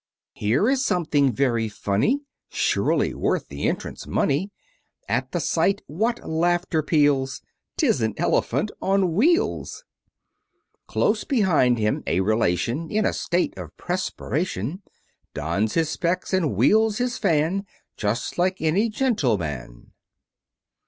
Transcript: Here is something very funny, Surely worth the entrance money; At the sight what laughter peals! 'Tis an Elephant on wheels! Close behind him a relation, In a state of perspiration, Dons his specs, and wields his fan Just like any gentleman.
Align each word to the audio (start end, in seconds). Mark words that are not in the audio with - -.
Here 0.33 0.67
is 0.67 0.83
something 0.83 1.31
very 1.31 1.69
funny, 1.69 2.21
Surely 2.49 3.13
worth 3.13 3.49
the 3.49 3.67
entrance 3.67 4.07
money; 4.07 4.49
At 5.07 5.31
the 5.31 5.39
sight 5.39 5.83
what 5.85 6.27
laughter 6.27 6.81
peals! 6.81 7.43
'Tis 7.77 8.01
an 8.01 8.15
Elephant 8.17 8.71
on 8.81 9.13
wheels! 9.13 9.83
Close 10.87 11.23
behind 11.23 11.77
him 11.77 12.01
a 12.07 12.21
relation, 12.21 12.89
In 12.89 13.05
a 13.05 13.13
state 13.13 13.55
of 13.59 13.77
perspiration, 13.77 14.81
Dons 15.35 15.75
his 15.75 15.89
specs, 15.89 16.33
and 16.33 16.55
wields 16.55 16.97
his 16.97 17.19
fan 17.19 17.67
Just 17.95 18.39
like 18.39 18.59
any 18.59 18.89
gentleman. 18.89 19.91